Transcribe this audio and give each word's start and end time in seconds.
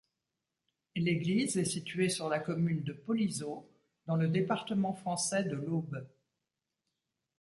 L'église 0.95 1.57
est 1.57 1.63
située 1.65 2.09
sur 2.09 2.27
la 2.27 2.39
commune 2.39 2.81
de 2.81 2.91
Polisot, 2.91 3.69
dans 4.07 4.15
le 4.15 4.27
département 4.29 4.93
français 4.95 5.43
de 5.43 5.55
l'Aube. 5.55 6.07